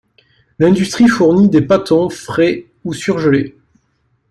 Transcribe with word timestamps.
L'industrie 0.57 1.07
fournit 1.07 1.47
des 1.47 1.61
pâtons 1.61 2.09
frais 2.09 2.65
ou 2.85 2.91
surgelés. 2.91 3.55